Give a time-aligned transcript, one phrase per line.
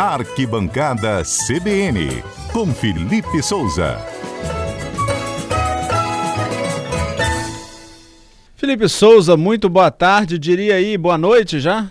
[0.00, 2.22] Arquibancada CBN,
[2.54, 3.98] com Felipe Souza.
[8.56, 11.90] Felipe Souza, muito boa tarde, diria aí, boa noite já?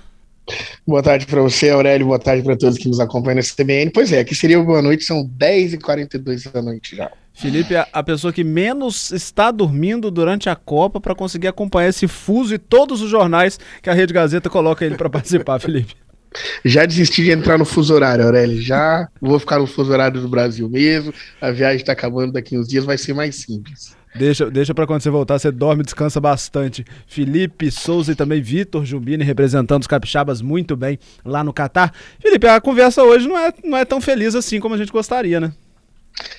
[0.87, 2.07] Boa tarde para você, Aurélio.
[2.07, 3.91] Boa tarde para todos que nos acompanham nesse CBN.
[3.91, 7.11] Pois é, aqui seria boa noite, são 10h42 da noite já.
[7.35, 12.07] Felipe é a pessoa que menos está dormindo durante a Copa para conseguir acompanhar esse
[12.07, 16.08] fuso e todos os jornais que a Rede Gazeta coloca ele para participar, Felipe.
[16.63, 18.61] Já desisti de entrar no fuso horário, Aurélio.
[18.61, 21.13] Já vou ficar no fuso horário do Brasil mesmo.
[21.41, 23.97] A viagem está acabando daqui uns dias, vai ser mais simples.
[24.15, 26.83] Deixa, deixa para quando você voltar, você dorme, descansa bastante.
[27.07, 31.93] Felipe Souza e também Vitor Jumbini representando os capixabas muito bem lá no Catar.
[32.19, 35.39] Felipe, a conversa hoje não é, não é tão feliz assim como a gente gostaria,
[35.39, 35.53] né?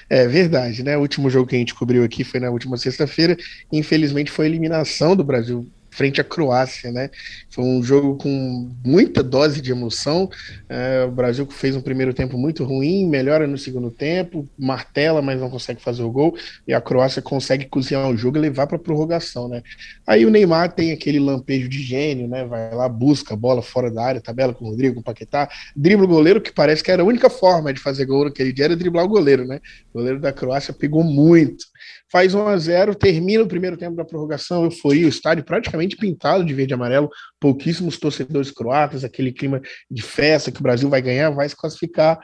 [0.08, 0.96] É verdade, né?
[0.96, 3.36] O último jogo que a gente cobriu aqui foi na última sexta-feira.
[3.72, 7.10] Infelizmente foi a eliminação do Brasil frente à Croácia, né?
[7.50, 10.30] Foi um jogo com muita dose de emoção.
[10.68, 15.40] É, o Brasil fez um primeiro tempo muito ruim, melhora no segundo tempo, martela, mas
[15.40, 16.36] não consegue fazer o gol.
[16.66, 19.62] E a Croácia consegue cozinhar o jogo e levar para prorrogação, né?
[20.06, 22.44] Aí o Neymar tem aquele lampejo de gênio, né?
[22.44, 25.48] Vai lá, busca a bola fora da área, tabela com o Rodrigo, com o Paquetá,
[25.74, 28.66] dribla o goleiro, que parece que era a única forma de fazer gol naquele dia,
[28.66, 29.60] era driblar o goleiro, né?
[29.92, 31.64] O goleiro da Croácia pegou muito
[32.10, 36.44] faz 1 a 0 termina o primeiro tempo da prorrogação, euforia, o estádio praticamente pintado
[36.44, 41.02] de verde e amarelo, pouquíssimos torcedores croatas, aquele clima de festa que o Brasil vai
[41.02, 42.18] ganhar, vai se classificar,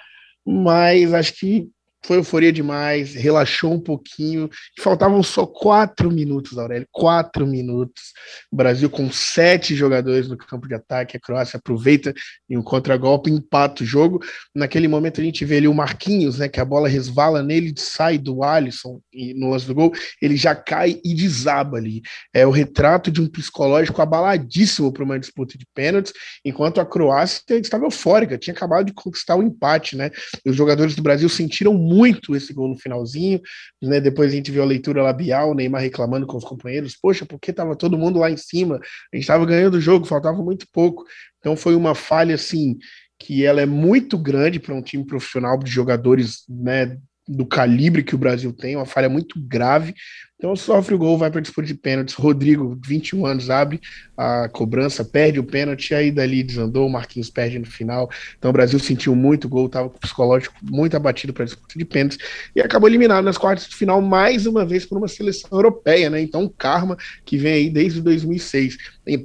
[0.45, 1.69] mas acho que
[2.07, 4.49] foi euforia demais, relaxou um pouquinho.
[4.79, 8.13] Faltavam só quatro minutos, Aurélio, quatro minutos.
[8.51, 12.15] O Brasil com sete jogadores no campo de ataque, a Croácia aproveita
[12.49, 14.23] em um contragolpe, empata o jogo.
[14.55, 18.19] Naquele momento a gente vê ali o Marquinhos, né, que a bola resvala nele, sai
[18.19, 22.03] do Alisson e no lance do gol, ele já cai e desaba ali.
[22.33, 26.13] É o retrato de um psicológico abaladíssimo para uma disputa de pênaltis,
[26.45, 30.13] enquanto a Croácia estava eufórica, tinha acabado de conquistar o empate, né?
[30.47, 33.41] Os jogadores do Brasil sentiram muito muito esse gol no finalzinho,
[33.83, 34.01] né?
[34.01, 37.51] Depois a gente viu a leitura labial, o Neymar reclamando com os companheiros, poxa, porque
[37.51, 41.05] estava todo mundo lá em cima, a gente estava ganhando o jogo, faltava muito pouco.
[41.39, 42.77] Então foi uma falha assim
[43.19, 48.15] que ela é muito grande para um time profissional de jogadores, né, do calibre que
[48.15, 49.95] o Brasil tem, uma falha muito grave,
[50.39, 52.15] então sofre o gol, vai para disputa de pênaltis.
[52.15, 53.81] Rodrigo, 21 anos, abre
[54.17, 58.11] a cobrança, perde o pênalti, aí dali desandou, o Marquinhos perde no final.
[58.39, 61.79] Então o Brasil sentiu muito gol, estava com o psicológico muito abatido para a disputa
[61.79, 62.19] de pênaltis
[62.55, 66.21] e acabou eliminado nas quartas de final mais uma vez por uma seleção europeia, né?
[66.21, 68.77] Então karma que vem aí desde 2006.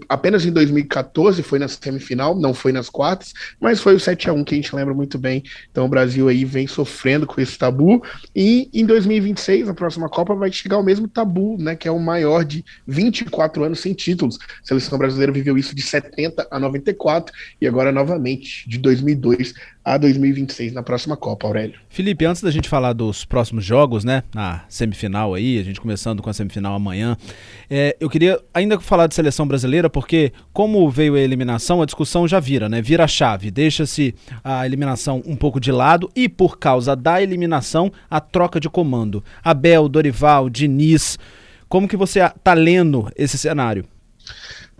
[0.07, 4.33] apenas em 2014 foi na semifinal, não foi nas quartas, mas foi o 7 a
[4.33, 5.43] 1 que a gente lembra muito bem.
[5.69, 8.01] Então o Brasil aí vem sofrendo com esse tabu
[8.35, 11.91] e em 2026, a próxima Copa vai chegar ao mesmo mesmo tabu, né, que é
[11.91, 14.37] o maior de 24 anos sem títulos.
[14.63, 19.97] A seleção brasileira viveu isso de 70 a 94 e agora novamente de 2002 a
[19.97, 21.79] 2026 na próxima Copa, Aurélio.
[21.89, 26.21] Felipe, antes da gente falar dos próximos jogos, né, na semifinal aí, a gente começando
[26.21, 27.17] com a semifinal amanhã,
[27.69, 32.27] é, eu queria ainda falar de seleção brasileira, porque como veio a eliminação, a discussão
[32.27, 36.59] já vira, né, vira a chave, deixa-se a eliminação um pouco de lado e por
[36.59, 39.23] causa da eliminação, a troca de comando.
[39.43, 41.17] Abel, Dorival, Diniz,
[41.67, 43.85] como que você está lendo esse cenário?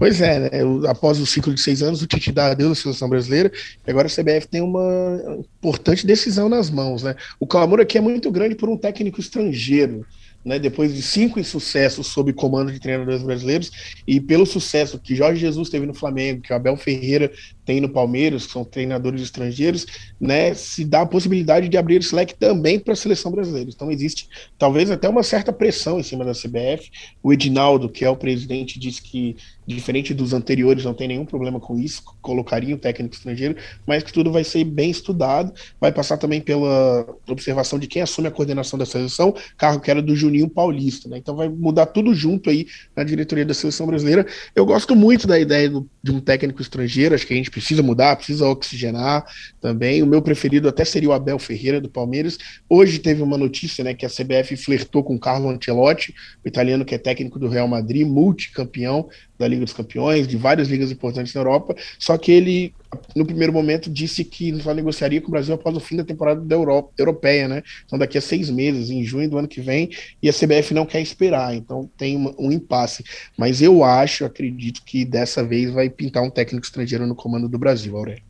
[0.02, 0.50] Pois é, né?
[0.90, 3.52] após o ciclo de seis anos, o Tite dá adeus à seleção brasileira
[3.86, 7.04] e agora a CBF tem uma importante decisão nas mãos.
[7.04, 7.16] Né?
[7.40, 10.04] O clamor aqui é muito grande por um técnico estrangeiro
[10.44, 13.72] né, depois de cinco insucessos sob comando de treinadores brasileiros,
[14.08, 17.32] e pelo sucesso que Jorge Jesus teve no Flamengo, que o Abel Ferreira
[17.66, 19.86] tem no Palmeiras, que são treinadores estrangeiros,
[20.20, 23.70] né, se dá a possibilidade de abrir esse leque também para a seleção brasileira.
[23.70, 26.90] Então existe talvez até uma certa pressão em cima da CBF.
[27.22, 29.36] O Edinaldo, que é o presidente, disse que,
[29.66, 34.12] diferente dos anteriores, não tem nenhum problema com isso, colocaria o técnico estrangeiro, mas que
[34.12, 38.78] tudo vai ser bem estudado, vai passar também pela observação de quem assume a coordenação
[38.78, 41.18] da seleção, carro que era do Juninho Juninho Paulista, né?
[41.18, 42.66] Então vai mudar tudo junto aí
[42.96, 44.26] na diretoria da seleção brasileira.
[44.56, 47.84] Eu gosto muito da ideia do, de um técnico estrangeiro, acho que a gente precisa
[47.84, 49.26] mudar, precisa oxigenar
[49.60, 50.02] também.
[50.02, 52.38] O meu preferido até seria o Abel Ferreira do Palmeiras.
[52.70, 56.96] Hoje teve uma notícia, né, que a CBF flertou com Carlo Ancelotti, o italiano que
[56.96, 61.42] é técnico do Real Madrid, multicampeão da Liga dos Campeões, de várias ligas importantes na
[61.42, 62.74] Europa, só que ele,
[63.16, 66.42] no primeiro momento, disse que só negociaria com o Brasil após o fim da temporada
[66.42, 67.64] da Europa, europeia, né?
[67.86, 69.90] Então, daqui a seis meses, em junho do ano que vem,
[70.22, 73.04] e a CBF não quer esperar, então tem uma, um impasse.
[73.38, 77.58] Mas eu acho, acredito que dessa vez vai pintar um técnico estrangeiro no comando do
[77.58, 78.24] Brasil, Aurélio.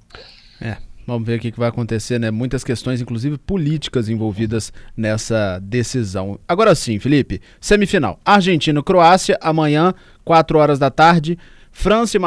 [0.60, 2.30] É, Vamos ver o que vai acontecer, né?
[2.30, 6.40] Muitas questões, inclusive políticas, envolvidas nessa decisão.
[6.48, 8.20] Agora sim, Felipe, semifinal.
[8.24, 9.94] Argentina-Croácia, amanhã,
[10.24, 11.38] 4 horas da tarde.
[11.72, 12.18] França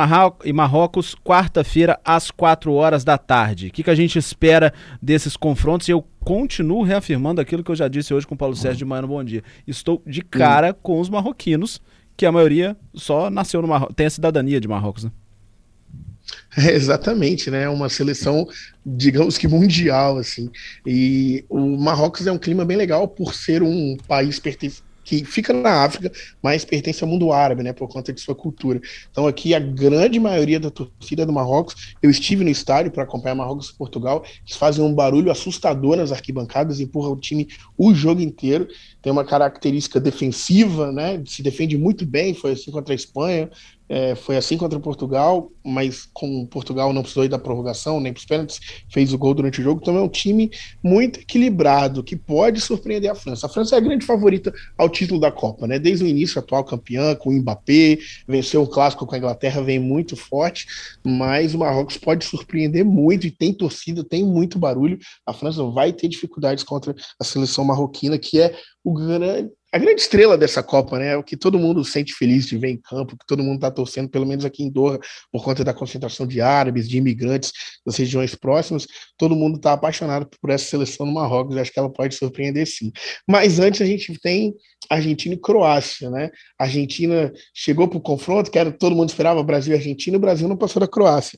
[0.44, 3.68] e, Marrocos, quarta-feira, às 4 horas da tarde.
[3.68, 5.86] O que, que a gente espera desses confrontos?
[5.86, 8.84] E eu continuo reafirmando aquilo que eu já disse hoje com o Paulo Sérgio de
[8.84, 9.44] manhã no Bom Dia.
[9.66, 11.80] Estou de cara com os marroquinos,
[12.16, 15.12] que a maioria só nasceu no Marrocos, tem a cidadania de Marrocos, né?
[16.56, 17.68] É, exatamente, né?
[17.68, 18.48] Uma seleção,
[18.84, 20.50] digamos que mundial, assim.
[20.86, 25.52] E o Marrocos é um clima bem legal por ser um país pertencente que fica
[25.52, 26.10] na África,
[26.42, 28.80] mas pertence ao mundo árabe, né, por conta de sua cultura.
[29.10, 33.34] Então aqui a grande maioria da torcida do Marrocos, eu estive no estádio para acompanhar
[33.34, 37.46] Marrocos e Portugal, eles fazem um barulho assustador nas arquibancadas, empurram o time
[37.76, 38.66] o jogo inteiro,
[39.02, 43.50] tem uma característica defensiva, né, se defende muito bem, foi assim contra a Espanha,
[43.88, 48.20] é, foi assim contra Portugal, mas com Portugal não precisou ir da prorrogação, nem para
[48.20, 48.60] os pênaltis,
[48.90, 49.80] fez o gol durante o jogo.
[49.82, 50.50] Então é um time
[50.82, 53.46] muito equilibrado, que pode surpreender a França.
[53.46, 55.78] A França é a grande favorita ao título da Copa, né?
[55.78, 59.78] Desde o início, atual campeã, com o Mbappé, venceu o clássico com a Inglaterra, vem
[59.78, 60.66] muito forte,
[61.04, 64.98] mas o Marrocos pode surpreender muito e tem torcida, tem muito barulho.
[65.26, 68.54] A França vai ter dificuldades contra a seleção marroquina, que é
[68.84, 71.14] o grande a grande estrela dessa Copa, né?
[71.14, 73.72] É o que todo mundo sente feliz de ver em campo, que todo mundo está
[73.72, 75.00] torcendo, pelo menos aqui em Doha,
[75.32, 77.50] por conta da concentração de árabes, de imigrantes
[77.84, 78.86] das regiões próximas.
[79.18, 81.56] Todo mundo está apaixonado por essa seleção no Marrocos.
[81.56, 82.92] Acho que ela pode surpreender sim.
[83.28, 84.54] Mas antes a gente tem
[84.88, 86.30] Argentina e Croácia, né?
[86.56, 90.18] A Argentina chegou para o confronto, que era, todo mundo esperava Brasil e Argentina, e
[90.18, 91.36] o Brasil não passou da Croácia.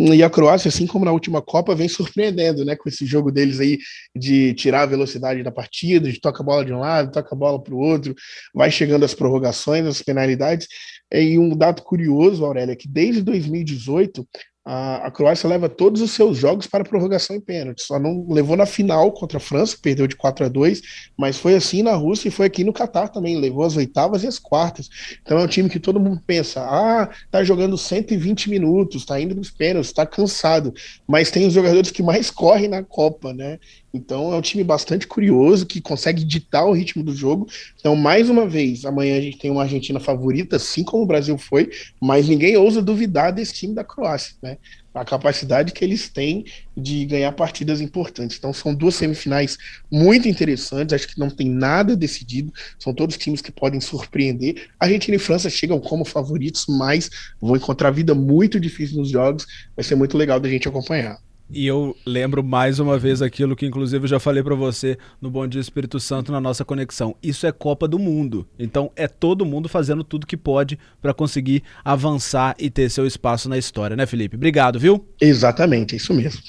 [0.00, 2.76] E a Croácia, assim como na última Copa, vem surpreendendo, né?
[2.76, 3.78] Com esse jogo deles aí
[4.14, 7.38] de tirar a velocidade da partida, de toca a bola de um lado, toca a
[7.38, 8.14] bola para o outro,
[8.54, 10.68] vai chegando as prorrogações, as penalidades.
[11.12, 14.24] E um dado curioso, Aurélia, é que desde 2018
[14.70, 17.82] a, a Croácia leva todos os seus jogos para prorrogação e pênalti.
[17.82, 20.82] Só não levou na final contra a França, perdeu de 4 a 2
[21.16, 23.40] mas foi assim na Rússia e foi aqui no Catar também.
[23.40, 24.90] Levou as oitavas e as quartas.
[25.22, 29.34] Então é um time que todo mundo pensa: ah, tá jogando 120 minutos, tá indo
[29.34, 30.74] nos pênaltis, tá cansado.
[31.06, 33.58] Mas tem os jogadores que mais correm na Copa, né?
[33.92, 37.48] Então é um time bastante curioso que consegue ditar o ritmo do jogo.
[37.78, 41.36] Então, mais uma vez, amanhã a gente tem uma Argentina favorita, assim como o Brasil
[41.38, 44.57] foi, mas ninguém ousa duvidar desse time da Croácia, né?
[44.94, 46.44] A capacidade que eles têm
[46.76, 48.36] de ganhar partidas importantes.
[48.36, 49.56] Então, são duas semifinais
[49.90, 50.92] muito interessantes.
[50.92, 52.52] Acho que não tem nada decidido.
[52.78, 54.68] São todos times que podem surpreender.
[54.80, 57.08] Argentina e França chegam como favoritos, mas
[57.40, 59.46] vão encontrar vida muito difícil nos jogos.
[59.76, 61.18] Vai ser muito legal da gente acompanhar.
[61.50, 65.30] E eu lembro mais uma vez aquilo que, inclusive, eu já falei para você no
[65.30, 67.16] Bom Dia Espírito Santo na nossa conexão.
[67.22, 68.46] Isso é Copa do Mundo.
[68.58, 73.48] Então, é todo mundo fazendo tudo que pode para conseguir avançar e ter seu espaço
[73.48, 74.36] na história, né, Felipe?
[74.36, 75.06] Obrigado, viu?
[75.20, 76.42] Exatamente, é isso mesmo.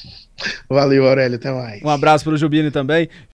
[0.70, 1.36] Valeu, Aurélio.
[1.38, 1.82] Até mais.
[1.84, 3.10] Um abraço para o Jubini também.